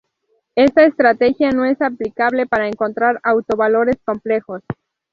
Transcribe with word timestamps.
Esta 0.55 0.83
estrategia 0.83 1.51
no 1.51 1.63
es 1.63 1.79
aplicable 1.79 2.47
para 2.47 2.67
encontrar 2.67 3.19
autovalores 3.23 3.97
complejos. 4.03 4.63